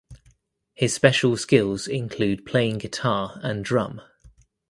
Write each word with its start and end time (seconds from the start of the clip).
His 0.73 0.95
special 0.95 1.37
skills 1.37 1.87
include 1.87 2.43
playing 2.43 2.79
guitar 2.79 3.39
and 3.43 3.63
drum. 3.63 4.01